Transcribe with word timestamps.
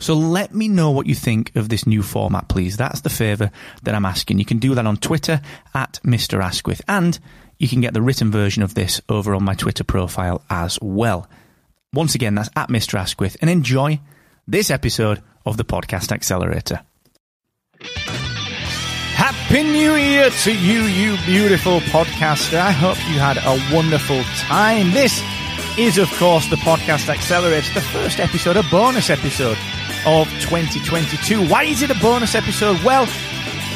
So 0.00 0.14
let 0.14 0.54
me 0.54 0.66
know 0.66 0.90
what 0.90 1.06
you 1.06 1.14
think 1.14 1.54
of 1.54 1.68
this 1.68 1.86
new 1.86 2.02
format, 2.02 2.48
please. 2.48 2.78
That's 2.78 3.02
the 3.02 3.10
favour 3.10 3.50
that 3.82 3.94
I'm 3.94 4.06
asking. 4.06 4.38
You 4.38 4.46
can 4.46 4.58
do 4.58 4.74
that 4.74 4.86
on 4.86 4.96
Twitter 4.96 5.42
at 5.74 6.00
Mr. 6.02 6.42
Asquith, 6.42 6.80
and 6.88 7.18
you 7.58 7.68
can 7.68 7.82
get 7.82 7.92
the 7.92 8.00
written 8.00 8.30
version 8.30 8.62
of 8.62 8.74
this 8.74 9.02
over 9.10 9.34
on 9.34 9.44
my 9.44 9.54
Twitter 9.54 9.84
profile 9.84 10.42
as 10.48 10.78
well. 10.80 11.28
Once 11.92 12.14
again, 12.14 12.34
that's 12.34 12.48
at 12.56 12.70
Mr. 12.70 12.98
Asquith, 12.98 13.36
and 13.42 13.50
enjoy 13.50 14.00
this 14.48 14.70
episode 14.70 15.22
of 15.44 15.58
the 15.58 15.64
Podcast 15.64 16.12
Accelerator. 16.12 16.80
Happy 19.14 19.62
New 19.62 19.96
Year 19.96 20.30
to 20.30 20.56
you, 20.56 20.84
you 20.84 21.18
beautiful 21.26 21.80
podcaster. 21.80 22.58
I 22.58 22.70
hope 22.70 22.96
you 23.10 23.18
had 23.18 23.36
a 23.36 23.74
wonderful 23.74 24.22
time. 24.38 24.92
This 24.92 25.22
is, 25.76 25.98
of 25.98 26.10
course, 26.12 26.48
the 26.48 26.56
Podcast 26.56 27.10
Accelerator, 27.10 27.74
the 27.74 27.82
first 27.82 28.18
episode, 28.18 28.56
a 28.56 28.62
bonus 28.70 29.10
episode 29.10 29.58
of 30.06 30.28
2022. 30.40 31.48
Why 31.48 31.64
is 31.64 31.82
it 31.82 31.90
a 31.90 31.98
bonus 32.00 32.34
episode? 32.34 32.82
Well, 32.82 33.02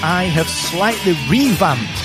I 0.02 0.24
have 0.24 0.48
slightly 0.48 1.14
revamped 1.28 2.02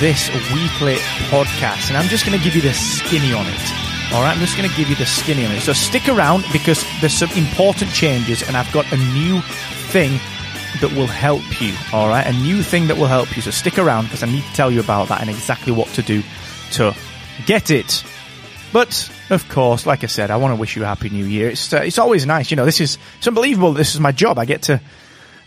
this 0.00 0.28
weekly 0.52 0.96
podcast, 1.28 1.88
and 1.88 1.96
I'm 1.96 2.08
just 2.08 2.26
going 2.26 2.36
to 2.36 2.44
give 2.44 2.54
you 2.54 2.62
the 2.62 2.74
skinny 2.74 3.32
on 3.32 3.46
it. 3.46 4.12
All 4.12 4.22
right, 4.22 4.32
I'm 4.34 4.38
just 4.38 4.56
going 4.56 4.68
to 4.68 4.76
give 4.76 4.88
you 4.88 4.96
the 4.96 5.06
skinny 5.06 5.44
on 5.44 5.52
it. 5.52 5.60
So 5.60 5.72
stick 5.72 6.08
around 6.08 6.44
because 6.52 6.84
there's 7.00 7.14
some 7.14 7.30
important 7.30 7.90
changes, 7.92 8.42
and 8.46 8.56
I've 8.56 8.70
got 8.72 8.90
a 8.92 8.96
new 8.96 9.40
thing 9.90 10.20
that 10.80 10.92
will 10.94 11.06
help 11.06 11.60
you. 11.60 11.74
All 11.92 12.08
right, 12.08 12.26
a 12.26 12.32
new 12.32 12.62
thing 12.62 12.88
that 12.88 12.96
will 12.96 13.06
help 13.06 13.34
you. 13.36 13.42
So 13.42 13.50
stick 13.50 13.78
around 13.78 14.04
because 14.04 14.22
I 14.22 14.26
need 14.26 14.44
to 14.44 14.52
tell 14.52 14.70
you 14.70 14.80
about 14.80 15.08
that 15.08 15.20
and 15.20 15.30
exactly 15.30 15.72
what 15.72 15.88
to 15.88 16.02
do 16.02 16.22
to 16.72 16.94
get 17.46 17.70
it. 17.70 18.04
But 18.72 19.10
of 19.30 19.48
course, 19.48 19.86
like 19.86 20.04
I 20.04 20.06
said, 20.06 20.30
I 20.30 20.36
want 20.36 20.52
to 20.52 20.60
wish 20.60 20.76
you 20.76 20.84
a 20.84 20.86
happy 20.86 21.10
new 21.10 21.24
year. 21.24 21.50
It's 21.50 21.72
uh, 21.72 21.78
it's 21.78 21.98
always 21.98 22.26
nice, 22.26 22.50
you 22.50 22.56
know. 22.56 22.64
This 22.64 22.80
is 22.80 22.98
it's 23.18 23.26
unbelievable. 23.26 23.72
This 23.72 23.94
is 23.94 24.00
my 24.00 24.12
job. 24.12 24.38
I 24.38 24.44
get 24.44 24.62
to 24.62 24.80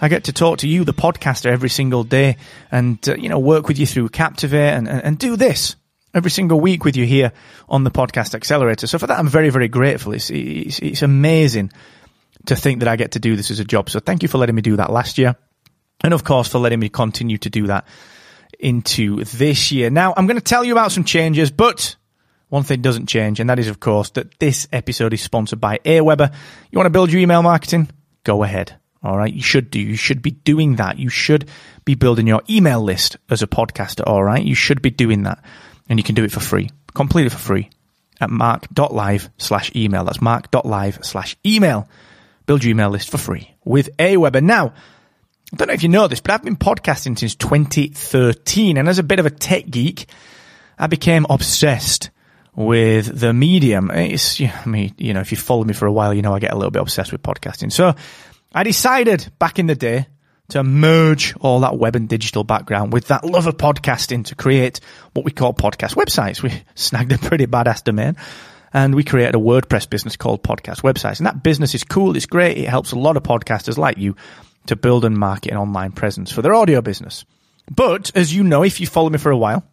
I 0.01 0.09
get 0.09 0.25
to 0.25 0.33
talk 0.33 0.59
to 0.59 0.67
you, 0.67 0.83
the 0.83 0.93
podcaster, 0.93 1.51
every 1.51 1.69
single 1.69 2.03
day, 2.03 2.37
and 2.71 2.97
uh, 3.07 3.15
you 3.15 3.29
know 3.29 3.39
work 3.39 3.67
with 3.67 3.79
you 3.79 3.85
through 3.85 4.09
Captivate 4.09 4.73
and, 4.73 4.87
and, 4.87 5.03
and 5.03 5.17
do 5.17 5.35
this 5.35 5.75
every 6.13 6.31
single 6.31 6.59
week 6.59 6.83
with 6.83 6.97
you 6.97 7.05
here 7.05 7.31
on 7.69 7.83
the 7.83 7.91
podcast 7.91 8.33
accelerator. 8.33 8.87
So 8.87 8.97
for 8.97 9.07
that, 9.07 9.19
I'm 9.19 9.29
very 9.29 9.49
very 9.49 9.67
grateful. 9.67 10.13
It's 10.13 10.29
it's, 10.29 10.79
it's 10.79 11.01
amazing 11.01 11.71
to 12.47 12.55
think 12.55 12.79
that 12.79 12.87
I 12.87 12.95
get 12.95 13.11
to 13.13 13.19
do 13.19 13.35
this 13.35 13.51
as 13.51 13.59
a 13.59 13.65
job. 13.65 13.89
So 13.89 13.99
thank 13.99 14.23
you 14.23 14.29
for 14.29 14.37
letting 14.37 14.55
me 14.55 14.61
do 14.61 14.75
that 14.77 14.91
last 14.91 15.17
year, 15.17 15.35
and 16.03 16.13
of 16.13 16.23
course 16.23 16.49
for 16.49 16.59
letting 16.59 16.79
me 16.79 16.89
continue 16.89 17.37
to 17.37 17.49
do 17.49 17.67
that 17.67 17.85
into 18.59 19.23
this 19.23 19.71
year. 19.71 19.89
Now 19.89 20.13
I'm 20.17 20.27
going 20.27 20.37
to 20.37 20.43
tell 20.43 20.65
you 20.65 20.73
about 20.73 20.91
some 20.91 21.05
changes, 21.05 21.49
but 21.49 21.95
one 22.49 22.63
thing 22.63 22.81
doesn't 22.81 23.07
change, 23.07 23.39
and 23.39 23.49
that 23.49 23.59
is, 23.59 23.67
of 23.67 23.79
course, 23.79 24.09
that 24.11 24.39
this 24.39 24.67
episode 24.73 25.13
is 25.13 25.21
sponsored 25.21 25.61
by 25.61 25.77
Aweber. 25.85 26.33
You 26.71 26.77
want 26.77 26.87
to 26.87 26.91
build 26.91 27.11
your 27.11 27.21
email 27.21 27.43
marketing? 27.43 27.89
Go 28.23 28.43
ahead. 28.43 28.75
All 29.01 29.17
right. 29.17 29.33
You 29.33 29.41
should 29.41 29.71
do. 29.71 29.79
You 29.79 29.95
should 29.95 30.21
be 30.21 30.31
doing 30.31 30.75
that. 30.75 30.99
You 30.99 31.09
should 31.09 31.49
be 31.85 31.95
building 31.95 32.27
your 32.27 32.41
email 32.49 32.81
list 32.81 33.17
as 33.29 33.41
a 33.41 33.47
podcaster. 33.47 34.03
All 34.05 34.23
right. 34.23 34.43
You 34.43 34.55
should 34.55 34.81
be 34.81 34.89
doing 34.89 35.23
that. 35.23 35.43
And 35.87 35.97
you 35.97 36.03
can 36.03 36.15
do 36.15 36.23
it 36.23 36.31
for 36.31 36.41
free, 36.41 36.69
completely 36.93 37.29
for 37.29 37.37
free 37.37 37.69
at 38.19 38.29
mark.live 38.29 39.29
slash 39.37 39.71
email. 39.75 40.03
That's 40.03 40.21
mark.live 40.21 40.99
slash 41.03 41.37
email. 41.45 41.87
Build 42.45 42.63
your 42.63 42.71
email 42.71 42.89
list 42.89 43.09
for 43.09 43.17
free 43.17 43.55
with 43.63 43.95
Aweber. 43.97 44.43
Now, 44.43 44.73
I 45.53 45.55
don't 45.55 45.67
know 45.67 45.73
if 45.73 45.83
you 45.83 45.89
know 45.89 46.07
this, 46.07 46.19
but 46.19 46.31
I've 46.31 46.43
been 46.43 46.57
podcasting 46.57 47.17
since 47.17 47.35
2013. 47.35 48.77
And 48.77 48.89
as 48.89 48.99
a 48.99 49.03
bit 49.03 49.19
of 49.19 49.25
a 49.25 49.31
tech 49.31 49.67
geek, 49.69 50.07
I 50.77 50.87
became 50.87 51.25
obsessed 51.29 52.09
with 52.55 53.19
the 53.19 53.33
medium. 53.33 53.91
It's, 53.91 54.41
I 54.41 54.65
mean, 54.65 54.93
you 54.97 55.13
know, 55.13 55.21
if 55.21 55.31
you 55.31 55.37
follow 55.37 55.63
me 55.63 55.73
for 55.73 55.85
a 55.85 55.91
while, 55.91 56.13
you 56.13 56.21
know 56.21 56.33
I 56.33 56.39
get 56.39 56.51
a 56.51 56.55
little 56.55 56.71
bit 56.71 56.81
obsessed 56.81 57.11
with 57.11 57.23
podcasting. 57.23 57.71
So 57.71 57.95
I 58.53 58.63
decided 58.63 59.31
back 59.39 59.59
in 59.59 59.67
the 59.67 59.75
day 59.75 60.07
to 60.49 60.63
merge 60.63 61.35
all 61.39 61.59
that 61.59 61.77
web 61.77 61.95
and 61.95 62.09
digital 62.09 62.43
background 62.43 62.91
with 62.91 63.07
that 63.07 63.23
love 63.23 63.45
of 63.47 63.57
podcasting 63.57 64.25
to 64.25 64.35
create 64.35 64.79
what 65.13 65.23
we 65.23 65.31
call 65.31 65.53
podcast 65.53 65.95
websites. 65.95 66.41
We 66.41 66.51
snagged 66.75 67.11
a 67.11 67.17
pretty 67.17 67.45
badass 67.45 67.83
domain 67.83 68.15
and 68.73 68.95
we 68.95 69.03
created 69.03 69.35
a 69.35 69.39
WordPress 69.39 69.89
business 69.89 70.15
called 70.15 70.43
Podcast 70.43 70.81
Websites. 70.81 71.19
And 71.19 71.25
that 71.25 71.43
business 71.43 71.73
is 71.73 71.83
cool. 71.83 72.15
It's 72.15 72.25
great. 72.25 72.57
It 72.57 72.67
helps 72.67 72.91
a 72.91 72.99
lot 72.99 73.17
of 73.17 73.23
podcasters 73.23 73.77
like 73.77 73.97
you 73.97 74.15
to 74.67 74.75
build 74.75 75.05
and 75.05 75.17
market 75.17 75.51
an 75.51 75.57
online 75.57 75.91
presence 75.91 76.31
for 76.31 76.41
their 76.41 76.53
audio 76.53 76.81
business. 76.81 77.25
But 77.69 78.11
as 78.15 78.33
you 78.33 78.43
know, 78.43 78.63
if 78.63 78.79
you 78.79 78.87
follow 78.87 79.09
me 79.09 79.17
for 79.17 79.31
a 79.31 79.37
while, 79.37 79.63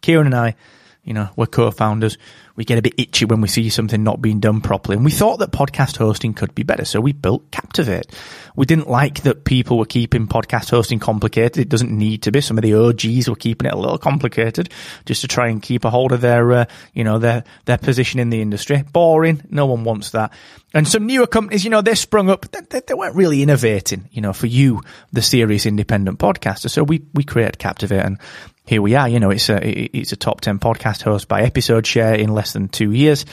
Kieran 0.00 0.26
and 0.26 0.34
I 0.34 0.56
you 1.04 1.14
know, 1.14 1.28
we're 1.34 1.46
co-founders. 1.46 2.16
We 2.54 2.64
get 2.64 2.78
a 2.78 2.82
bit 2.82 2.94
itchy 2.96 3.24
when 3.24 3.40
we 3.40 3.48
see 3.48 3.70
something 3.70 4.04
not 4.04 4.22
being 4.22 4.38
done 4.38 4.60
properly. 4.60 4.96
And 4.96 5.04
we 5.04 5.10
thought 5.10 5.38
that 5.38 5.50
podcast 5.50 5.96
hosting 5.96 6.32
could 6.34 6.54
be 6.54 6.62
better. 6.62 6.84
So 6.84 7.00
we 7.00 7.12
built 7.12 7.50
Captivate. 7.50 8.06
We 8.54 8.66
didn't 8.66 8.88
like 8.88 9.22
that 9.22 9.44
people 9.44 9.78
were 9.78 9.86
keeping 9.86 10.28
podcast 10.28 10.70
hosting 10.70 11.00
complicated. 11.00 11.58
It 11.58 11.68
doesn't 11.68 11.90
need 11.90 12.22
to 12.22 12.30
be. 12.30 12.40
Some 12.40 12.58
of 12.58 12.62
the 12.62 12.74
OGs 12.74 13.28
were 13.28 13.36
keeping 13.36 13.66
it 13.66 13.72
a 13.72 13.78
little 13.78 13.98
complicated 13.98 14.70
just 15.06 15.22
to 15.22 15.28
try 15.28 15.48
and 15.48 15.62
keep 15.62 15.84
a 15.84 15.90
hold 15.90 16.12
of 16.12 16.20
their, 16.20 16.52
uh, 16.52 16.64
you 16.92 17.02
know, 17.02 17.18
their, 17.18 17.42
their 17.64 17.78
position 17.78 18.20
in 18.20 18.30
the 18.30 18.42
industry. 18.42 18.84
Boring. 18.92 19.42
No 19.50 19.66
one 19.66 19.82
wants 19.82 20.10
that. 20.10 20.32
And 20.74 20.86
some 20.86 21.06
newer 21.06 21.26
companies, 21.26 21.64
you 21.64 21.70
know, 21.70 21.82
they 21.82 21.94
sprung 21.94 22.30
up. 22.30 22.46
They, 22.50 22.80
they 22.80 22.94
weren't 22.94 23.16
really 23.16 23.42
innovating, 23.42 24.08
you 24.12 24.20
know, 24.20 24.32
for 24.32 24.46
you, 24.46 24.82
the 25.12 25.22
serious 25.22 25.66
independent 25.66 26.18
podcaster. 26.18 26.70
So 26.70 26.84
we, 26.84 27.02
we 27.12 27.24
created 27.24 27.58
Captivate 27.58 28.04
and 28.04 28.18
here 28.64 28.80
we 28.80 28.94
are. 28.94 29.08
You 29.08 29.20
know, 29.20 29.30
it's 29.30 29.48
a 29.48 29.96
it's 29.96 30.12
a 30.12 30.16
top 30.16 30.40
ten 30.40 30.58
podcast 30.58 31.02
host 31.02 31.28
by 31.28 31.42
episode 31.42 31.86
share 31.86 32.14
in 32.14 32.32
less 32.32 32.52
than 32.52 32.68
two 32.68 32.92
years, 32.92 33.24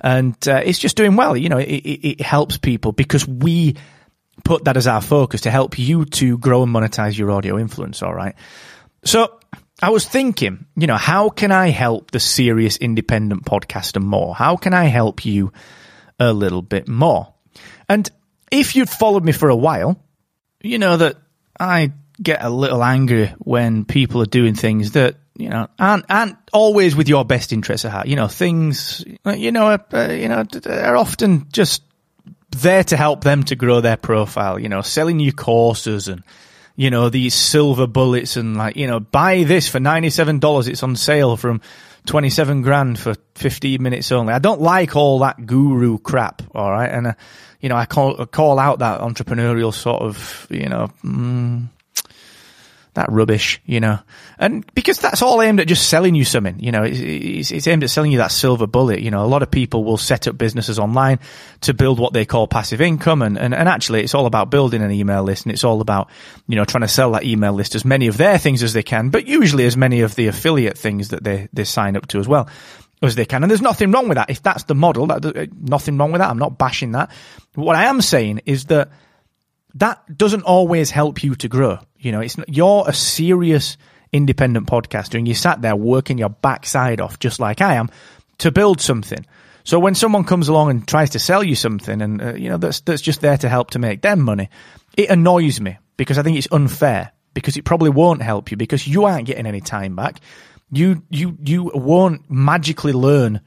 and 0.00 0.36
uh, 0.48 0.62
it's 0.64 0.78
just 0.78 0.96
doing 0.96 1.16
well. 1.16 1.36
You 1.36 1.48
know, 1.48 1.58
it, 1.58 1.68
it, 1.68 2.08
it, 2.08 2.20
helps 2.20 2.56
people 2.56 2.92
because 2.92 3.26
we 3.26 3.76
put 4.44 4.64
that 4.64 4.76
as 4.76 4.86
our 4.86 5.02
focus 5.02 5.42
to 5.42 5.50
help 5.50 5.78
you 5.78 6.04
to 6.06 6.38
grow 6.38 6.62
and 6.62 6.74
monetize 6.74 7.18
your 7.18 7.30
audio 7.30 7.58
influence. 7.58 8.02
All 8.02 8.14
right, 8.14 8.34
so. 9.04 9.34
I 9.80 9.90
was 9.90 10.04
thinking, 10.04 10.66
you 10.74 10.88
know, 10.88 10.96
how 10.96 11.28
can 11.28 11.52
I 11.52 11.68
help 11.68 12.10
the 12.10 12.18
serious 12.18 12.78
independent 12.78 13.44
podcaster 13.44 14.02
more? 14.02 14.34
How 14.34 14.56
can 14.56 14.74
I 14.74 14.86
help 14.86 15.24
you 15.24 15.52
a 16.18 16.32
little 16.32 16.62
bit 16.62 16.88
more? 16.88 17.32
And 17.88 18.10
if 18.50 18.74
you've 18.74 18.90
followed 18.90 19.24
me 19.24 19.30
for 19.30 19.50
a 19.50 19.56
while, 19.56 20.02
you 20.60 20.78
know 20.78 20.96
that 20.96 21.18
I 21.60 21.92
get 22.22 22.42
a 22.42 22.50
little 22.50 22.82
angry 22.82 23.32
when 23.38 23.84
people 23.84 24.22
are 24.22 24.26
doing 24.26 24.54
things 24.54 24.92
that 24.92 25.16
you 25.36 25.48
know 25.48 25.68
aren't 25.78 26.04
aren't 26.10 26.36
always 26.52 26.96
with 26.96 27.08
your 27.08 27.24
best 27.24 27.52
interests 27.52 27.84
at 27.84 27.92
heart. 27.92 28.06
You 28.08 28.16
know, 28.16 28.28
things 28.28 29.04
you 29.24 29.52
know 29.52 29.66
are, 29.66 29.84
uh, 29.92 30.12
you 30.12 30.28
know 30.28 30.44
are 30.66 30.96
often 30.96 31.46
just 31.52 31.82
there 32.50 32.84
to 32.84 32.96
help 32.96 33.22
them 33.22 33.44
to 33.44 33.56
grow 33.56 33.80
their 33.80 33.96
profile. 33.96 34.58
You 34.58 34.68
know, 34.68 34.82
selling 34.82 35.20
you 35.20 35.32
courses 35.32 36.08
and 36.08 36.22
you 36.76 36.90
know 36.90 37.08
these 37.08 37.34
silver 37.34 37.86
bullets 37.86 38.36
and 38.36 38.56
like 38.56 38.76
you 38.76 38.86
know 38.86 39.00
buy 39.00 39.44
this 39.44 39.68
for 39.68 39.80
ninety 39.80 40.10
seven 40.10 40.38
dollars. 40.38 40.68
It's 40.68 40.82
on 40.82 40.96
sale 40.96 41.36
from. 41.36 41.60
27 42.06 42.62
grand 42.62 42.98
for 42.98 43.16
15 43.34 43.82
minutes 43.82 44.12
only. 44.12 44.32
I 44.32 44.38
don't 44.38 44.62
like 44.62 44.96
all 44.96 45.18
that 45.18 45.44
guru 45.44 45.98
crap, 45.98 46.40
all 46.54 46.70
right? 46.70 46.88
And, 46.88 47.08
uh, 47.08 47.12
you 47.60 47.68
know, 47.68 47.76
I 47.76 47.84
call, 47.84 48.24
call 48.24 48.58
out 48.58 48.78
that 48.78 49.02
entrepreneurial 49.02 49.74
sort 49.74 50.00
of, 50.00 50.46
you 50.48 50.70
know, 50.70 50.90
mm, 51.04 51.68
that 52.98 53.10
rubbish, 53.10 53.60
you 53.64 53.80
know, 53.80 53.98
and 54.38 54.64
because 54.74 54.98
that's 54.98 55.22
all 55.22 55.40
aimed 55.40 55.60
at 55.60 55.66
just 55.66 55.88
selling 55.88 56.14
you 56.14 56.24
something, 56.24 56.58
you 56.60 56.70
know, 56.70 56.82
it's, 56.84 57.50
it's, 57.50 57.66
aimed 57.66 57.82
at 57.84 57.90
selling 57.90 58.12
you 58.12 58.18
that 58.18 58.32
silver 58.32 58.66
bullet. 58.66 59.00
You 59.00 59.10
know, 59.10 59.24
a 59.24 59.26
lot 59.26 59.42
of 59.42 59.50
people 59.50 59.84
will 59.84 59.96
set 59.96 60.28
up 60.28 60.36
businesses 60.36 60.78
online 60.78 61.18
to 61.62 61.74
build 61.74 61.98
what 61.98 62.12
they 62.12 62.24
call 62.24 62.46
passive 62.46 62.80
income. 62.80 63.22
And, 63.22 63.38
and, 63.38 63.54
and 63.54 63.68
actually 63.68 64.02
it's 64.02 64.14
all 64.14 64.26
about 64.26 64.50
building 64.50 64.82
an 64.82 64.90
email 64.90 65.22
list 65.22 65.46
and 65.46 65.52
it's 65.52 65.64
all 65.64 65.80
about, 65.80 66.10
you 66.46 66.56
know, 66.56 66.64
trying 66.64 66.82
to 66.82 66.88
sell 66.88 67.12
that 67.12 67.24
email 67.24 67.52
list 67.52 67.74
as 67.74 67.84
many 67.84 68.08
of 68.08 68.16
their 68.16 68.38
things 68.38 68.62
as 68.62 68.72
they 68.72 68.82
can, 68.82 69.10
but 69.10 69.26
usually 69.26 69.64
as 69.64 69.76
many 69.76 70.00
of 70.00 70.14
the 70.14 70.26
affiliate 70.26 70.76
things 70.76 71.08
that 71.08 71.24
they, 71.24 71.48
they 71.52 71.64
sign 71.64 71.96
up 71.96 72.06
to 72.08 72.18
as 72.18 72.28
well 72.28 72.48
as 73.02 73.14
they 73.14 73.24
can. 73.24 73.42
And 73.42 73.50
there's 73.50 73.62
nothing 73.62 73.92
wrong 73.92 74.08
with 74.08 74.16
that. 74.16 74.30
If 74.30 74.42
that's 74.42 74.64
the 74.64 74.74
model, 74.74 75.06
that, 75.06 75.24
uh, 75.24 75.46
nothing 75.60 75.98
wrong 75.98 76.12
with 76.12 76.20
that. 76.20 76.30
I'm 76.30 76.38
not 76.38 76.58
bashing 76.58 76.92
that. 76.92 77.10
what 77.54 77.76
I 77.76 77.84
am 77.84 78.00
saying 78.00 78.42
is 78.44 78.66
that 78.66 78.90
that 79.74 80.16
doesn't 80.16 80.42
always 80.42 80.90
help 80.90 81.22
you 81.22 81.34
to 81.36 81.48
grow. 81.48 81.78
You 81.98 82.12
know, 82.12 82.20
it's 82.20 82.38
not, 82.38 82.48
you're 82.48 82.84
a 82.86 82.92
serious 82.92 83.76
independent 84.12 84.66
podcaster 84.66 85.16
and 85.16 85.28
you 85.28 85.34
sat 85.34 85.60
there 85.60 85.76
working 85.76 86.18
your 86.18 86.30
backside 86.30 87.00
off 87.00 87.18
just 87.18 87.40
like 87.40 87.60
I 87.60 87.74
am 87.74 87.90
to 88.38 88.50
build 88.50 88.80
something. 88.80 89.24
So 89.64 89.78
when 89.78 89.94
someone 89.94 90.24
comes 90.24 90.48
along 90.48 90.70
and 90.70 90.88
tries 90.88 91.10
to 91.10 91.18
sell 91.18 91.44
you 91.44 91.54
something 91.54 92.00
and 92.00 92.22
uh, 92.22 92.34
you 92.34 92.48
know 92.48 92.56
that's 92.56 92.80
that's 92.80 93.02
just 93.02 93.20
there 93.20 93.36
to 93.36 93.48
help 93.48 93.72
to 93.72 93.78
make 93.78 94.00
them 94.00 94.22
money, 94.22 94.48
it 94.96 95.10
annoys 95.10 95.60
me 95.60 95.76
because 95.98 96.16
I 96.16 96.22
think 96.22 96.38
it's 96.38 96.48
unfair 96.50 97.12
because 97.34 97.56
it 97.58 97.64
probably 97.64 97.90
won't 97.90 98.22
help 98.22 98.50
you 98.50 98.56
because 98.56 98.88
you 98.88 99.04
aren't 99.04 99.26
getting 99.26 99.46
any 99.46 99.60
time 99.60 99.94
back. 99.94 100.20
You 100.70 101.02
you 101.10 101.36
you 101.44 101.70
won't 101.74 102.30
magically 102.30 102.94
learn 102.94 103.42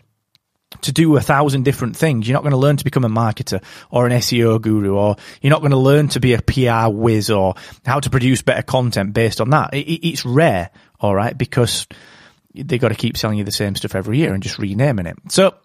to 0.82 0.92
do 0.92 1.16
a 1.18 1.22
thousand 1.22 1.64
different 1.64 1.98
things. 1.98 2.28
You're 2.28 2.34
not 2.34 2.44
going 2.44 2.52
to 2.52 2.58
learn 2.58 2.78
to 2.78 2.84
become 2.84 3.04
a 3.04 3.10
marketer 3.10 3.64
or 3.90 4.08
an 4.08 4.14
SEO 4.14 4.62
guru, 4.62 4.96
or 4.96 5.18
you're 5.42 5.52
not 5.52 5.60
going 5.60 5.72
to 5.72 5.78
learn 5.78 6.08
to 6.10 6.20
be 6.20 6.34
a 6.34 6.42
PR 6.42 6.90
whiz 6.90 7.30
or 7.30 7.56
how 7.86 8.00
to 8.00 8.10
produce 8.10 8.42
better 8.42 8.64
content 8.64 9.14
based 9.14 9.42
on 9.42 9.50
that. 9.50 9.74
It, 9.74 10.08
it's 10.08 10.26
rare, 10.26 10.70
all 11.00 11.14
right, 11.14 11.38
because 11.38 11.88
they 12.56 12.78
got 12.78 12.90
to 12.90 12.96
keep 12.96 13.18
selling 13.18 13.38
you 13.38 13.44
the 13.44 13.52
same 13.52 13.76
stuff 13.76 13.96
every 13.96 14.18
year 14.18 14.34
and 14.34 14.42
just 14.42 14.60
renaming 14.60 15.06
it. 15.06 15.18
So, 15.30 15.56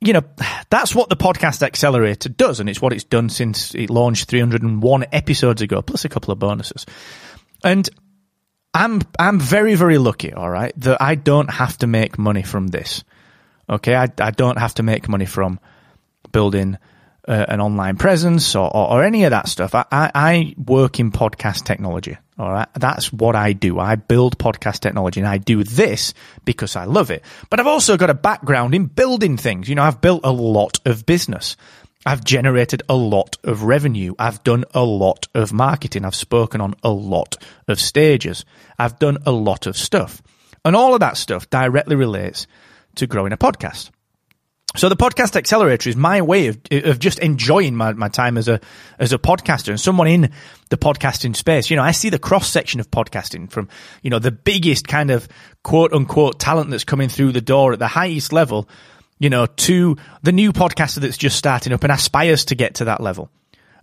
you 0.00 0.12
know, 0.12 0.22
that's 0.70 0.94
what 0.94 1.08
the 1.08 1.16
podcast 1.16 1.62
accelerator 1.62 2.28
does, 2.28 2.60
and 2.60 2.68
it's 2.68 2.80
what 2.80 2.92
it's 2.92 3.04
done 3.04 3.30
since 3.30 3.74
it 3.74 3.90
launched 3.90 4.28
301 4.28 5.06
episodes 5.12 5.62
ago, 5.62 5.82
plus 5.82 6.04
a 6.04 6.08
couple 6.08 6.32
of 6.32 6.38
bonuses. 6.38 6.86
And 7.64 7.88
I'm 8.74 9.00
I'm 9.18 9.40
very 9.40 9.74
very 9.74 9.98
lucky, 9.98 10.32
all 10.32 10.48
right, 10.48 10.72
that 10.80 11.02
I 11.02 11.14
don't 11.14 11.50
have 11.50 11.78
to 11.78 11.86
make 11.86 12.18
money 12.18 12.42
from 12.42 12.68
this. 12.68 13.02
Okay, 13.68 13.94
I, 13.94 14.08
I 14.18 14.30
don't 14.30 14.58
have 14.58 14.74
to 14.74 14.82
make 14.82 15.08
money 15.08 15.26
from 15.26 15.60
building 16.32 16.78
uh, 17.26 17.44
an 17.48 17.60
online 17.60 17.96
presence 17.96 18.56
or, 18.56 18.74
or, 18.74 18.90
or, 18.92 19.04
any 19.04 19.24
of 19.24 19.30
that 19.30 19.48
stuff. 19.48 19.74
I, 19.74 19.84
I, 19.92 20.10
I, 20.14 20.54
work 20.56 20.98
in 20.98 21.12
podcast 21.12 21.64
technology. 21.64 22.16
All 22.38 22.50
right. 22.50 22.68
That's 22.74 23.12
what 23.12 23.36
I 23.36 23.52
do. 23.52 23.78
I 23.78 23.96
build 23.96 24.38
podcast 24.38 24.80
technology 24.80 25.20
and 25.20 25.28
I 25.28 25.36
do 25.36 25.62
this 25.62 26.14
because 26.46 26.74
I 26.74 26.84
love 26.84 27.10
it. 27.10 27.22
But 27.50 27.60
I've 27.60 27.66
also 27.66 27.98
got 27.98 28.08
a 28.08 28.14
background 28.14 28.74
in 28.74 28.86
building 28.86 29.36
things. 29.36 29.68
You 29.68 29.74
know, 29.74 29.82
I've 29.82 30.00
built 30.00 30.22
a 30.24 30.32
lot 30.32 30.80
of 30.86 31.04
business. 31.04 31.56
I've 32.06 32.24
generated 32.24 32.82
a 32.88 32.94
lot 32.94 33.36
of 33.44 33.64
revenue. 33.64 34.14
I've 34.18 34.42
done 34.42 34.64
a 34.72 34.84
lot 34.84 35.28
of 35.34 35.52
marketing. 35.52 36.06
I've 36.06 36.14
spoken 36.14 36.62
on 36.62 36.76
a 36.82 36.90
lot 36.90 37.36
of 37.66 37.78
stages. 37.78 38.46
I've 38.78 38.98
done 38.98 39.18
a 39.26 39.32
lot 39.32 39.66
of 39.66 39.76
stuff. 39.76 40.22
And 40.64 40.74
all 40.74 40.94
of 40.94 41.00
that 41.00 41.18
stuff 41.18 41.50
directly 41.50 41.96
relates 41.96 42.46
to 42.96 43.06
growing 43.06 43.32
a 43.32 43.36
podcast. 43.36 43.90
So 44.76 44.88
the 44.88 44.96
podcast 44.96 45.34
accelerator 45.34 45.88
is 45.88 45.96
my 45.96 46.20
way 46.20 46.48
of 46.48 46.58
of 46.70 46.98
just 46.98 47.18
enjoying 47.20 47.74
my, 47.74 47.94
my 47.94 48.08
time 48.08 48.36
as 48.36 48.48
a 48.48 48.60
as 48.98 49.12
a 49.12 49.18
podcaster 49.18 49.68
and 49.70 49.80
someone 49.80 50.06
in 50.06 50.30
the 50.68 50.76
podcasting 50.76 51.34
space. 51.34 51.70
You 51.70 51.76
know, 51.76 51.82
I 51.82 51.92
see 51.92 52.10
the 52.10 52.18
cross 52.18 52.48
section 52.48 52.78
of 52.78 52.90
podcasting 52.90 53.50
from 53.50 53.68
you 54.02 54.10
know 54.10 54.18
the 54.18 54.30
biggest 54.30 54.86
kind 54.86 55.10
of 55.10 55.26
quote 55.62 55.92
unquote 55.92 56.38
talent 56.38 56.70
that's 56.70 56.84
coming 56.84 57.08
through 57.08 57.32
the 57.32 57.40
door 57.40 57.72
at 57.72 57.78
the 57.78 57.88
highest 57.88 58.32
level, 58.32 58.68
you 59.18 59.30
know, 59.30 59.46
to 59.46 59.96
the 60.22 60.32
new 60.32 60.52
podcaster 60.52 60.98
that's 60.98 61.16
just 61.16 61.36
starting 61.36 61.72
up 61.72 61.82
and 61.82 61.90
aspires 61.90 62.44
to 62.44 62.54
get 62.54 62.74
to 62.74 62.84
that 62.84 63.00
level 63.00 63.30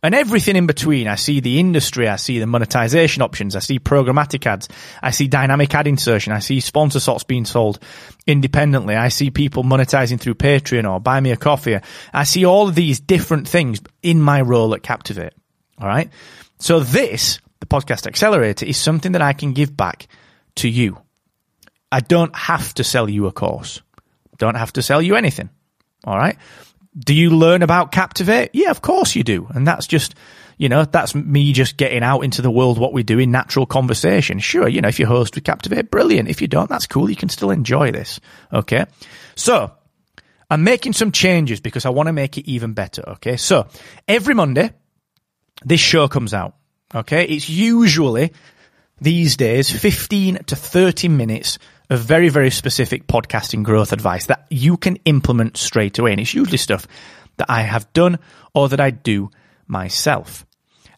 and 0.05 0.13
everything 0.13 0.55
in 0.55 0.67
between. 0.67 1.07
I 1.07 1.15
see 1.15 1.39
the 1.39 1.59
industry, 1.59 2.07
I 2.07 2.17
see 2.17 2.39
the 2.39 2.45
monetization 2.45 3.23
options, 3.23 3.55
I 3.55 3.59
see 3.59 3.79
programmatic 3.79 4.45
ads, 4.45 4.69
I 5.01 5.09
see 5.09 5.27
dynamic 5.27 5.73
ad 5.73 5.87
insertion, 5.87 6.31
I 6.31 6.39
see 6.39 6.59
sponsor 6.59 6.99
slots 6.99 7.23
being 7.23 7.45
sold 7.45 7.79
independently, 8.27 8.95
I 8.95 9.09
see 9.09 9.31
people 9.31 9.63
monetizing 9.63 10.19
through 10.19 10.35
Patreon 10.35 10.89
or 10.89 10.99
buy 10.99 11.19
me 11.19 11.31
a 11.31 11.37
coffee. 11.37 11.79
I 12.13 12.23
see 12.23 12.45
all 12.45 12.67
of 12.67 12.75
these 12.75 12.99
different 12.99 13.47
things 13.47 13.81
in 14.03 14.21
my 14.21 14.41
role 14.41 14.75
at 14.75 14.83
Captivate. 14.83 15.33
All 15.79 15.87
right. 15.87 16.09
So 16.59 16.79
this, 16.79 17.39
the 17.59 17.65
podcast 17.65 18.05
accelerator, 18.05 18.65
is 18.65 18.77
something 18.77 19.13
that 19.13 19.21
I 19.23 19.33
can 19.33 19.53
give 19.53 19.75
back 19.75 20.07
to 20.57 20.69
you. 20.69 21.01
I 21.91 21.99
don't 21.99 22.35
have 22.35 22.73
to 22.75 22.83
sell 22.83 23.09
you 23.09 23.25
a 23.25 23.31
course. 23.31 23.81
Don't 24.37 24.55
have 24.55 24.73
to 24.73 24.81
sell 24.81 25.01
you 25.01 25.15
anything. 25.15 25.49
All 26.03 26.17
right. 26.17 26.37
Do 26.97 27.13
you 27.13 27.31
learn 27.31 27.61
about 27.61 27.91
Captivate? 27.91 28.51
Yeah, 28.53 28.71
of 28.71 28.81
course 28.81 29.15
you 29.15 29.23
do. 29.23 29.47
And 29.53 29.67
that's 29.67 29.85
just, 29.85 30.15
you 30.57 30.69
know, 30.69 30.85
that's 30.85 31.13
me 31.13 31.51
just 31.51 31.75
getting 31.75 32.03
out 32.03 32.21
into 32.21 32.41
the 32.41 32.51
world 32.51 32.77
what 32.77 32.93
we 32.93 33.03
do 33.03 33.19
in 33.19 33.31
natural 33.31 33.65
conversation. 33.65 34.39
Sure, 34.39 34.67
you 34.67 34.81
know, 34.81 34.87
if 34.87 34.99
you 34.99 35.05
host 35.05 35.35
with 35.35 35.43
Captivate, 35.43 35.91
brilliant. 35.91 36.29
If 36.29 36.41
you 36.41 36.47
don't, 36.47 36.69
that's 36.69 36.87
cool. 36.87 37.09
You 37.09 37.15
can 37.15 37.29
still 37.29 37.51
enjoy 37.51 37.91
this. 37.91 38.19
Okay. 38.53 38.85
So 39.35 39.71
I'm 40.49 40.63
making 40.63 40.93
some 40.93 41.11
changes 41.11 41.59
because 41.59 41.85
I 41.85 41.89
want 41.89 42.07
to 42.07 42.13
make 42.13 42.37
it 42.37 42.49
even 42.49 42.73
better. 42.73 43.03
Okay. 43.09 43.35
So 43.35 43.67
every 44.07 44.33
Monday, 44.33 44.71
this 45.63 45.81
show 45.81 46.07
comes 46.07 46.33
out. 46.33 46.55
Okay. 46.93 47.25
It's 47.25 47.49
usually 47.49 48.31
these 49.01 49.35
days 49.35 49.69
15 49.69 50.45
to 50.45 50.55
30 50.55 51.09
minutes 51.09 51.59
of 51.89 51.99
very, 51.99 52.29
very 52.29 52.49
specific 52.49 53.07
podcasting 53.07 53.63
growth 53.63 53.91
advice 53.93 54.25
that 54.27 54.45
you 54.49 54.77
can 54.77 54.97
implement 55.05 55.57
straight 55.57 55.99
away. 55.99 56.11
And 56.11 56.19
it's 56.19 56.33
usually 56.33 56.57
stuff 56.57 56.87
that 57.37 57.49
I 57.49 57.61
have 57.61 57.91
done 57.93 58.19
or 58.53 58.69
that 58.69 58.79
I 58.79 58.91
do 58.91 59.29
myself. 59.67 60.45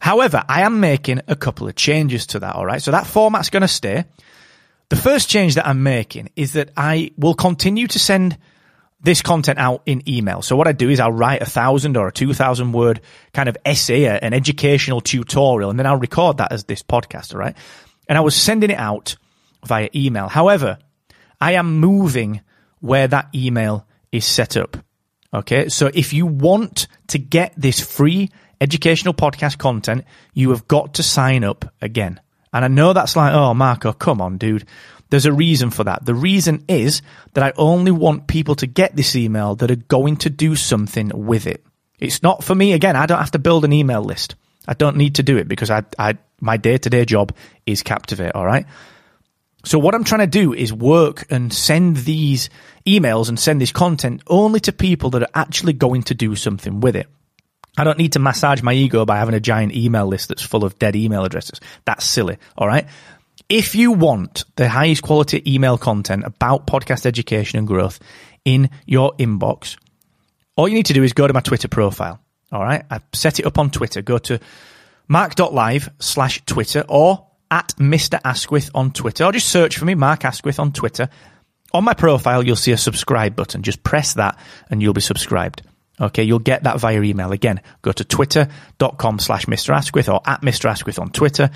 However, 0.00 0.44
I 0.48 0.62
am 0.62 0.80
making 0.80 1.20
a 1.26 1.36
couple 1.36 1.68
of 1.68 1.74
changes 1.74 2.26
to 2.28 2.40
that. 2.40 2.54
All 2.54 2.64
right. 2.64 2.80
So 2.80 2.92
that 2.92 3.06
format's 3.06 3.50
going 3.50 3.62
to 3.62 3.68
stay. 3.68 4.04
The 4.88 4.96
first 4.96 5.28
change 5.28 5.56
that 5.56 5.66
I'm 5.66 5.82
making 5.82 6.30
is 6.36 6.54
that 6.54 6.70
I 6.76 7.10
will 7.18 7.34
continue 7.34 7.86
to 7.88 7.98
send 7.98 8.38
this 9.00 9.22
content 9.22 9.58
out 9.58 9.82
in 9.86 10.08
email. 10.08 10.42
So 10.42 10.56
what 10.56 10.66
I 10.66 10.72
do 10.72 10.88
is 10.88 10.98
I'll 10.98 11.12
write 11.12 11.42
a 11.42 11.46
thousand 11.46 11.96
or 11.96 12.08
a 12.08 12.12
two 12.12 12.32
thousand 12.32 12.72
word 12.72 13.00
kind 13.32 13.48
of 13.48 13.56
essay, 13.64 14.06
an 14.06 14.32
educational 14.32 15.00
tutorial, 15.00 15.70
and 15.70 15.78
then 15.78 15.86
I'll 15.86 15.98
record 15.98 16.38
that 16.38 16.52
as 16.52 16.64
this 16.64 16.82
podcast. 16.82 17.34
All 17.34 17.40
right. 17.40 17.56
And 18.08 18.16
I 18.16 18.22
was 18.22 18.34
sending 18.34 18.70
it 18.70 18.78
out 18.78 19.16
via 19.68 19.88
email. 19.94 20.28
However, 20.28 20.78
I 21.40 21.52
am 21.52 21.78
moving 21.78 22.40
where 22.80 23.06
that 23.08 23.28
email 23.34 23.86
is 24.10 24.24
set 24.24 24.56
up. 24.56 24.76
Okay. 25.32 25.68
So 25.68 25.90
if 25.92 26.12
you 26.12 26.26
want 26.26 26.88
to 27.08 27.18
get 27.18 27.52
this 27.56 27.80
free 27.80 28.30
educational 28.60 29.14
podcast 29.14 29.58
content, 29.58 30.04
you 30.34 30.50
have 30.50 30.66
got 30.66 30.94
to 30.94 31.02
sign 31.02 31.44
up 31.44 31.72
again. 31.80 32.20
And 32.52 32.64
I 32.64 32.68
know 32.68 32.92
that's 32.92 33.14
like, 33.14 33.34
oh, 33.34 33.54
Marco, 33.54 33.92
come 33.92 34.20
on, 34.20 34.38
dude. 34.38 34.64
There's 35.10 35.26
a 35.26 35.32
reason 35.32 35.70
for 35.70 35.84
that. 35.84 36.04
The 36.04 36.14
reason 36.14 36.64
is 36.68 37.02
that 37.34 37.44
I 37.44 37.52
only 37.56 37.90
want 37.90 38.26
people 38.26 38.54
to 38.56 38.66
get 38.66 38.96
this 38.96 39.16
email 39.16 39.54
that 39.56 39.70
are 39.70 39.76
going 39.76 40.16
to 40.18 40.30
do 40.30 40.56
something 40.56 41.10
with 41.14 41.46
it. 41.46 41.64
It's 41.98 42.22
not 42.22 42.44
for 42.44 42.54
me. 42.54 42.72
Again, 42.72 42.96
I 42.96 43.06
don't 43.06 43.18
have 43.18 43.30
to 43.32 43.38
build 43.38 43.64
an 43.64 43.72
email 43.72 44.02
list. 44.02 44.34
I 44.66 44.74
don't 44.74 44.96
need 44.96 45.16
to 45.16 45.22
do 45.22 45.38
it 45.38 45.48
because 45.48 45.70
I, 45.70 45.82
I 45.98 46.18
my 46.40 46.56
day 46.58 46.78
to 46.78 46.90
day 46.90 47.04
job 47.04 47.34
is 47.64 47.82
Captivate. 47.82 48.34
All 48.34 48.44
right. 48.44 48.66
So 49.64 49.78
what 49.78 49.94
I'm 49.94 50.04
trying 50.04 50.20
to 50.20 50.26
do 50.26 50.54
is 50.54 50.72
work 50.72 51.26
and 51.30 51.52
send 51.52 51.98
these 51.98 52.48
emails 52.86 53.28
and 53.28 53.38
send 53.38 53.60
this 53.60 53.72
content 53.72 54.22
only 54.26 54.60
to 54.60 54.72
people 54.72 55.10
that 55.10 55.22
are 55.22 55.30
actually 55.34 55.72
going 55.72 56.04
to 56.04 56.14
do 56.14 56.36
something 56.36 56.80
with 56.80 56.96
it. 56.96 57.06
I 57.76 57.84
don't 57.84 57.98
need 57.98 58.14
to 58.14 58.18
massage 58.18 58.62
my 58.62 58.72
ego 58.72 59.04
by 59.04 59.18
having 59.18 59.34
a 59.34 59.40
giant 59.40 59.74
email 59.74 60.06
list 60.06 60.28
that's 60.28 60.42
full 60.42 60.64
of 60.64 60.78
dead 60.78 60.96
email 60.96 61.24
addresses. 61.24 61.60
That's 61.84 62.04
silly. 62.04 62.38
All 62.56 62.66
right. 62.66 62.86
If 63.48 63.74
you 63.74 63.92
want 63.92 64.44
the 64.56 64.68
highest 64.68 65.02
quality 65.02 65.42
email 65.46 65.78
content 65.78 66.24
about 66.24 66.66
podcast 66.66 67.06
education 67.06 67.58
and 67.58 67.68
growth 67.68 68.00
in 68.44 68.70
your 68.84 69.12
inbox, 69.14 69.76
all 70.56 70.68
you 70.68 70.74
need 70.74 70.86
to 70.86 70.92
do 70.92 71.04
is 71.04 71.12
go 71.12 71.26
to 71.26 71.32
my 71.32 71.40
Twitter 71.40 71.68
profile. 71.68 72.20
All 72.50 72.62
right. 72.62 72.84
I've 72.90 73.04
set 73.12 73.38
it 73.38 73.46
up 73.46 73.58
on 73.58 73.70
Twitter. 73.70 74.02
Go 74.02 74.18
to 74.18 74.40
mark.live 75.06 75.90
slash 76.00 76.44
Twitter 76.46 76.84
or 76.88 77.27
at 77.50 77.74
Mr. 77.78 78.20
Asquith 78.24 78.70
on 78.74 78.92
Twitter, 78.92 79.24
or 79.24 79.32
just 79.32 79.48
search 79.48 79.78
for 79.78 79.84
me, 79.84 79.94
Mark 79.94 80.24
Asquith 80.24 80.58
on 80.58 80.72
Twitter. 80.72 81.08
On 81.72 81.84
my 81.84 81.94
profile, 81.94 82.42
you'll 82.42 82.56
see 82.56 82.72
a 82.72 82.78
subscribe 82.78 83.36
button. 83.36 83.62
Just 83.62 83.82
press 83.82 84.14
that 84.14 84.38
and 84.70 84.80
you'll 84.80 84.94
be 84.94 85.00
subscribed. 85.00 85.62
Okay, 86.00 86.22
you'll 86.22 86.38
get 86.38 86.62
that 86.62 86.80
via 86.80 87.02
email. 87.02 87.32
Again, 87.32 87.60
go 87.82 87.92
to 87.92 88.04
twitter.com 88.04 89.18
slash 89.18 89.46
Mr. 89.46 89.74
Asquith 89.74 90.08
or 90.08 90.20
at 90.24 90.42
Mr. 90.42 90.70
Asquith 90.70 90.98
on 90.98 91.10
Twitter, 91.10 91.50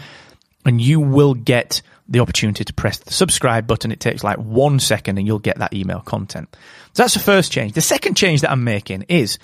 and 0.67 0.81
you 0.81 1.01
will 1.01 1.35
get 1.35 1.81
the 2.09 2.21
opportunity 2.21 2.65
to 2.65 2.73
press 2.75 2.99
the 2.99 3.13
subscribe 3.13 3.67
button. 3.67 3.93
It 3.93 4.01
takes 4.01 4.25
like 4.25 4.37
one 4.39 4.81
second 4.81 5.19
and 5.19 5.27
you'll 5.27 5.39
get 5.39 5.59
that 5.59 5.73
email 5.73 6.01
content. 6.01 6.55
So 6.93 7.05
that's 7.05 7.15
the 7.15 7.21
first 7.21 7.53
change. 7.53 7.73
The 7.73 7.81
second 7.81 8.17
change 8.17 8.41
that 8.43 8.51
I'm 8.51 8.65
making 8.65 9.07
is 9.09 9.39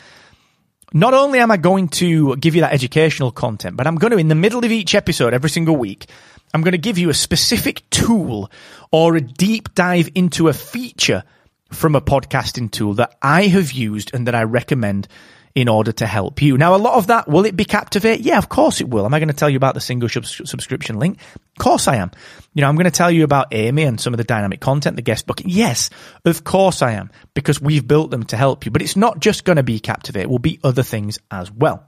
not 0.92 1.14
only 1.14 1.38
am 1.38 1.50
I 1.50 1.56
going 1.56 1.88
to 1.88 2.36
give 2.36 2.54
you 2.54 2.62
that 2.62 2.72
educational 2.72 3.30
content, 3.30 3.76
but 3.76 3.86
I'm 3.86 3.96
going 3.96 4.10
to, 4.10 4.18
in 4.18 4.28
the 4.28 4.34
middle 4.34 4.64
of 4.64 4.72
each 4.72 4.94
episode 4.94 5.32
every 5.32 5.50
single 5.50 5.76
week, 5.76 6.06
I'm 6.52 6.62
going 6.62 6.72
to 6.72 6.78
give 6.78 6.98
you 6.98 7.10
a 7.10 7.14
specific 7.14 7.88
tool 7.90 8.50
or 8.90 9.16
a 9.16 9.20
deep 9.20 9.74
dive 9.74 10.10
into 10.14 10.48
a 10.48 10.52
feature 10.52 11.24
from 11.70 11.94
a 11.94 12.00
podcasting 12.00 12.70
tool 12.70 12.94
that 12.94 13.16
I 13.20 13.46
have 13.48 13.72
used 13.72 14.14
and 14.14 14.26
that 14.26 14.34
I 14.34 14.44
recommend 14.44 15.08
in 15.54 15.68
order 15.68 15.90
to 15.90 16.06
help 16.06 16.40
you. 16.40 16.56
Now, 16.56 16.74
a 16.74 16.76
lot 16.76 16.94
of 16.94 17.08
that, 17.08 17.26
will 17.26 17.44
it 17.44 17.56
be 17.56 17.64
Captivate? 17.64 18.20
Yeah, 18.20 18.38
of 18.38 18.48
course 18.48 18.80
it 18.80 18.88
will. 18.88 19.04
Am 19.04 19.12
I 19.12 19.18
going 19.18 19.28
to 19.28 19.34
tell 19.34 19.50
you 19.50 19.56
about 19.56 19.74
the 19.74 19.80
single 19.80 20.08
subscription 20.08 20.98
link? 20.98 21.18
Of 21.34 21.58
course 21.58 21.88
I 21.88 21.96
am. 21.96 22.12
You 22.54 22.62
know, 22.62 22.68
I'm 22.68 22.76
going 22.76 22.84
to 22.84 22.90
tell 22.90 23.10
you 23.10 23.24
about 23.24 23.48
Amy 23.52 23.82
and 23.82 24.00
some 24.00 24.14
of 24.14 24.18
the 24.18 24.24
dynamic 24.24 24.60
content, 24.60 24.96
the 24.96 25.02
guest 25.02 25.26
booking. 25.26 25.48
Yes, 25.48 25.90
of 26.24 26.44
course 26.44 26.80
I 26.80 26.92
am, 26.92 27.10
because 27.34 27.60
we've 27.60 27.86
built 27.86 28.10
them 28.10 28.22
to 28.24 28.36
help 28.36 28.66
you. 28.66 28.70
But 28.70 28.82
it's 28.82 28.96
not 28.96 29.18
just 29.18 29.44
going 29.44 29.56
to 29.56 29.62
be 29.62 29.80
Captivate. 29.80 30.22
It 30.22 30.30
will 30.30 30.38
be 30.38 30.60
other 30.62 30.84
things 30.84 31.18
as 31.30 31.50
well. 31.50 31.84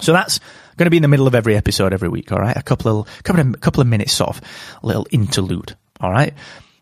So 0.00 0.12
that's 0.12 0.40
going 0.76 0.86
to 0.86 0.90
be 0.90 0.96
in 0.96 1.02
the 1.02 1.08
middle 1.08 1.26
of 1.26 1.34
every 1.34 1.56
episode 1.56 1.92
every 1.92 2.08
week. 2.08 2.32
All 2.32 2.38
right. 2.38 2.56
A 2.56 2.62
couple 2.62 3.00
of, 3.00 3.22
couple 3.22 3.40
of, 3.40 3.60
couple 3.60 3.80
of 3.80 3.86
minutes 3.86 4.12
sort 4.12 4.30
of 4.30 4.40
little 4.82 5.06
interlude. 5.10 5.76
All 6.00 6.10
right. 6.10 6.34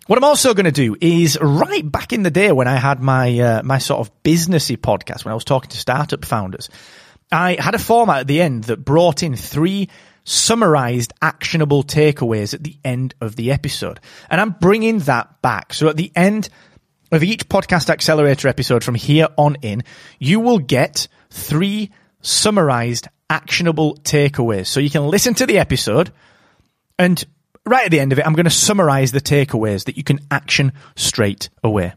What 0.06 0.18
I'm 0.18 0.24
also 0.24 0.54
going 0.54 0.66
to 0.66 0.72
do 0.72 0.96
is 1.00 1.36
right 1.40 1.90
back 1.90 2.12
in 2.12 2.22
the 2.22 2.30
day 2.30 2.52
when 2.52 2.68
I 2.68 2.76
had 2.76 3.02
my 3.02 3.38
uh, 3.40 3.62
my 3.64 3.78
sort 3.78 4.00
of 4.00 4.22
businessy 4.22 4.76
podcast 4.76 5.24
when 5.24 5.32
I 5.32 5.34
was 5.34 5.42
talking 5.42 5.68
to 5.70 5.76
startup 5.76 6.24
founders, 6.24 6.70
I 7.32 7.56
had 7.58 7.74
a 7.74 7.78
format 7.78 8.20
at 8.20 8.26
the 8.28 8.40
end 8.40 8.64
that 8.64 8.84
brought 8.84 9.24
in 9.24 9.34
three 9.34 9.88
summarized 10.22 11.12
actionable 11.22 11.82
takeaways 11.82 12.54
at 12.54 12.62
the 12.62 12.76
end 12.84 13.16
of 13.20 13.34
the 13.34 13.50
episode, 13.50 13.98
and 14.30 14.40
I'm 14.40 14.50
bringing 14.50 15.00
that 15.00 15.42
back. 15.42 15.74
So 15.74 15.88
at 15.88 15.96
the 15.96 16.12
end 16.14 16.50
of 17.10 17.24
each 17.24 17.48
podcast 17.48 17.90
accelerator 17.90 18.46
episode 18.46 18.84
from 18.84 18.94
here 18.94 19.26
on 19.36 19.56
in, 19.62 19.82
you 20.20 20.38
will 20.38 20.60
get 20.60 21.08
three 21.30 21.90
summarized 22.26 23.08
actionable 23.30 23.96
takeaways. 23.96 24.66
So 24.66 24.80
you 24.80 24.90
can 24.90 25.06
listen 25.08 25.34
to 25.34 25.46
the 25.46 25.58
episode 25.58 26.12
and 26.98 27.22
right 27.66 27.84
at 27.84 27.90
the 27.90 28.00
end 28.00 28.12
of 28.12 28.18
it, 28.18 28.26
I'm 28.26 28.34
going 28.34 28.44
to 28.44 28.50
summarize 28.50 29.12
the 29.12 29.20
takeaways 29.20 29.84
that 29.84 29.96
you 29.96 30.04
can 30.04 30.20
action 30.30 30.72
straight 30.94 31.50
away. 31.62 31.92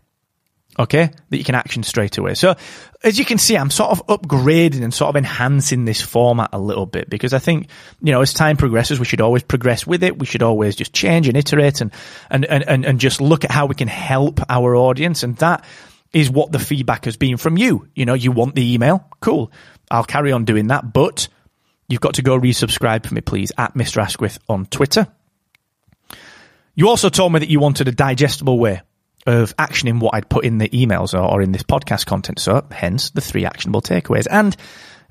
Okay? 0.78 1.12
That 1.30 1.38
you 1.38 1.44
can 1.44 1.56
action 1.56 1.84
straight 1.84 2.18
away. 2.18 2.36
So, 2.36 2.56
as 3.04 3.20
you 3.20 3.26
can 3.26 3.38
see, 3.38 3.58
I'm 3.58 3.70
sort 3.70 3.92
of 3.92 4.06
upgrading 4.08 4.82
and 4.82 4.94
sort 4.94 5.10
of 5.10 5.18
enhancing 5.18 5.86
this 5.86 6.02
format 6.02 6.50
a 6.54 6.60
little 6.60 6.86
bit 6.86 7.10
because 7.10 7.34
I 7.34 7.40
think, 7.40 7.70
you 8.02 8.12
know, 8.12 8.22
as 8.22 8.34
time 8.34 8.56
progresses, 8.56 9.00
we 9.00 9.06
should 9.06 9.22
always 9.22 9.44
progress 9.44 9.86
with 9.86 10.04
it. 10.04 10.18
We 10.18 10.26
should 10.26 10.44
always 10.44 10.76
just 10.76 10.94
change 10.94 11.28
and 11.28 11.36
iterate 11.36 11.82
and, 11.82 11.92
and, 12.30 12.46
and, 12.46 12.86
and 12.86 13.00
just 13.00 13.20
look 13.20 13.44
at 13.44 13.52
how 13.52 13.66
we 13.66 13.76
can 13.76 13.90
help 13.90 14.40
our 14.50 14.76
audience. 14.76 15.24
And 15.24 15.36
that 15.38 15.66
is 16.14 16.30
what 16.30 16.52
the 16.52 16.60
feedback 16.60 17.06
has 17.06 17.18
been 17.18 17.38
from 17.38 17.58
you. 17.58 17.88
You 17.94 18.06
know, 18.06 18.14
you 18.14 18.32
want 18.32 18.56
the 18.56 18.74
email. 18.74 19.06
Cool. 19.20 19.52
I'll 19.92 20.04
carry 20.04 20.32
on 20.32 20.46
doing 20.46 20.68
that, 20.68 20.94
but 20.94 21.28
you've 21.88 22.02
got 22.02 22.16
to 22.16 22.22
go 22.22 22.40
resubscribe 22.40 23.06
for 23.06 23.14
me, 23.14 23.22
please, 23.22 23.52
at 23.58 23.74
Mr. 23.74 24.02
Asquith 24.02 24.40
on 24.48 24.66
Twitter. 24.68 25.08
You 26.76 26.88
also 26.88 27.10
told 27.10 27.34
me 27.34 27.40
that 27.40 27.50
you 27.50 27.60
wanted 27.60 27.88
a 27.88 27.92
digestible 27.92 28.58
way 28.58 28.82
of 29.28 29.56
actioning 29.58 30.00
what 30.00 30.16
I'd 30.16 30.30
put 30.30 30.46
in 30.46 30.60
the 30.60 30.70
emails 30.70 31.14
or, 31.14 31.24
or 31.24 31.42
in 31.42 31.52
this 31.52 31.64
podcast 31.64 32.06
content. 32.06 32.40
So 32.40 32.66
hence 32.72 33.10
the 33.10 33.22
three 33.22 33.46
actionable 33.46 33.82
takeaways. 33.82 34.28
And 34.30 34.56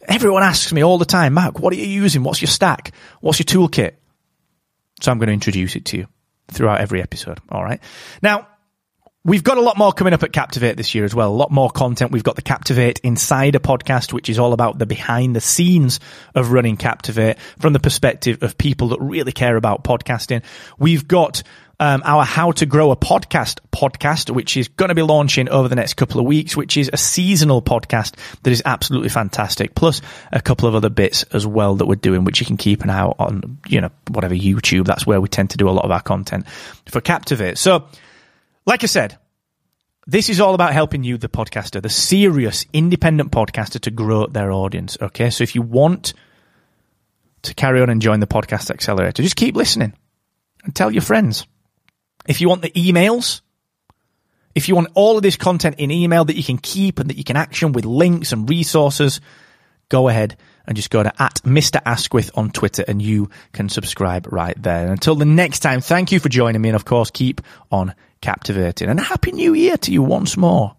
everyone 0.09 0.43
asks 0.43 0.73
me 0.73 0.83
all 0.83 0.99
the 0.99 1.05
time, 1.05 1.35
Mark, 1.35 1.59
what 1.59 1.73
are 1.73 1.77
you 1.77 1.87
using? 1.87 2.23
What's 2.23 2.41
your 2.41 2.49
stack? 2.49 2.93
What's 3.21 3.39
your 3.39 3.45
toolkit? 3.45 3.95
So 5.01 5.13
I'm 5.13 5.19
going 5.19 5.29
to 5.29 5.35
introduce 5.35 5.77
it 5.77 5.85
to 5.87 5.99
you 5.99 6.07
throughout 6.51 6.81
every 6.81 7.03
episode. 7.03 7.39
All 7.51 7.63
right. 7.63 7.81
Now, 8.23 8.49
We've 9.25 9.43
got 9.43 9.59
a 9.59 9.61
lot 9.61 9.77
more 9.77 9.93
coming 9.93 10.15
up 10.15 10.23
at 10.23 10.33
Captivate 10.33 10.77
this 10.77 10.95
year 10.95 11.05
as 11.05 11.15
well. 11.15 11.31
A 11.31 11.35
lot 11.35 11.51
more 11.51 11.71
content. 11.71 12.13
We've 12.13 12.23
got 12.23 12.37
the 12.37 12.43
Captivate 12.43 13.01
Insider 13.01 13.59
podcast, 13.59 14.13
which 14.13 14.31
is 14.31 14.39
all 14.39 14.53
about 14.53 14.79
the 14.79 14.87
behind 14.87 15.35
the 15.35 15.41
scenes 15.41 15.99
of 16.37 16.53
running 16.53 16.77
Captivate 16.77 17.39
from 17.59 17.73
the 17.73 17.81
perspective 17.81 18.43
of 18.43 18.57
people 18.57 18.89
that 18.89 19.01
really 19.01 19.33
care 19.33 19.57
about 19.57 19.83
podcasting. 19.83 20.45
We've 20.79 21.07
got 21.07 21.43
um, 21.81 22.03
our 22.05 22.25
How 22.25 22.53
to 22.53 22.67
Grow 22.67 22.93
a 22.93 22.97
Podcast 22.97 23.59
podcast, 23.73 24.31
which 24.31 24.57
is 24.57 24.69
going 24.69 24.89
to 24.89 24.95
be 24.95 25.03
launching 25.03 25.49
over 25.49 25.69
the 25.69 25.77
next 25.77 25.95
couple 25.95 26.21
of 26.21 26.27
weeks, 26.27 26.57
which 26.57 26.77
is 26.77 26.89
a 26.93 26.97
seasonal 26.97 27.61
podcast 27.61 28.15
that 28.45 28.51
is 28.51 28.63
absolutely 28.65 29.09
fantastic. 29.09 29.75
Plus 29.75 30.01
a 30.33 30.41
couple 30.41 30.69
of 30.69 30.75
other 30.75 30.91
bits 30.91 31.25
as 31.33 31.47
well 31.47 31.75
that 31.75 31.87
we're 31.87 31.97
doing, 31.97 32.25
which 32.25 32.41
you 32.41 32.47
can 32.47 32.57
keep 32.57 32.83
an 32.83 32.91
eye 32.91 32.99
out 32.99 33.17
on, 33.19 33.59
you 33.67 33.81
know, 33.81 33.91
whatever 34.09 34.35
YouTube. 34.35 34.87
That's 34.87 35.07
where 35.07 35.21
we 35.21 35.29
tend 35.29 35.51
to 35.51 35.57
do 35.57 35.69
a 35.69 35.71
lot 35.71 35.85
of 35.85 35.91
our 35.91 36.03
content 36.03 36.49
for 36.87 37.01
Captivate. 37.01 37.59
So, 37.59 37.87
like 38.69 38.85
I 38.85 38.87
said, 38.87 39.17
this 40.07 40.29
is 40.29 40.41
all 40.41 40.55
about 40.55 40.75
helping 40.75 41.03
you, 41.03 41.17
the 41.17 41.29
podcaster, 41.29 41.81
the 41.81 41.89
serious 41.89 42.67
independent 42.75 43.33
podcaster 43.33 43.81
to 43.81 43.91
grow 43.91 44.27
their 44.27 44.53
audience. 44.53 44.99
Okay. 45.01 45.31
So 45.31 45.43
if 45.43 45.55
you 45.55 45.63
want 45.63 46.13
to 47.43 47.55
carry 47.55 47.81
on 47.81 47.89
and 47.89 48.03
join 48.03 48.21
the 48.21 48.27
podcast 48.27 48.71
accelerator, 48.71 49.23
just 49.23 49.37
keep 49.37 49.57
listening 49.57 49.95
and 50.65 50.77
tell 50.77 50.91
your 50.91 51.01
friends. 51.01 51.47
If 52.27 52.43
you 52.43 52.51
want 52.51 52.61
the 52.61 52.71
emails, 52.71 53.41
if 54.55 54.69
you 54.69 54.75
want 54.75 54.89
all 54.95 55.17
of 55.17 55.23
this 55.23 55.37
content 55.37 55.77
in 55.79 55.91
email 55.91 56.27
that 56.27 56.37
you 56.37 56.45
can 56.45 56.59
keep 56.59 56.99
and 56.99 57.09
that 57.09 57.17
you 57.17 57.25
can 57.25 57.37
action 57.37 57.73
with 57.73 57.87
links 57.87 58.33
and 58.33 58.51
resources, 58.51 59.23
go 59.89 60.09
ahead 60.09 60.37
and 60.67 60.77
just 60.77 60.91
go 60.91 61.03
to 61.03 61.23
at 61.23 61.37
Mr. 61.37 61.81
Asquith 61.87 62.31
on 62.35 62.51
Twitter 62.51 62.85
and 62.87 63.01
you 63.01 63.31
can 63.53 63.71
subscribe 63.71 64.31
right 64.31 64.63
there. 64.63 64.83
And 64.83 64.91
until 64.91 65.15
the 65.15 65.25
next 65.25 65.61
time, 65.61 65.81
thank 65.81 66.13
you 66.13 66.21
for 66.21 66.29
joining 66.29 66.61
me. 66.61 66.69
And 66.69 66.77
of 66.77 66.85
course, 66.85 67.11
keep 67.11 67.41
on 67.73 67.95
captivating. 68.21 68.89
And 68.89 69.01
happy 69.01 69.33
new 69.33 69.55
year 69.55 69.77
to 69.79 69.93
you 69.93 70.03
once 70.03 70.37
more. 70.37 70.77